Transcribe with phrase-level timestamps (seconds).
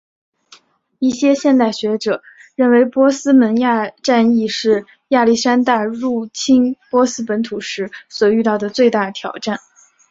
[0.97, 2.23] 一些现代学者
[2.55, 3.55] 认为波斯门
[4.01, 9.59] 战役是亚历山大入侵波斯本土时所遇到的最大挑战。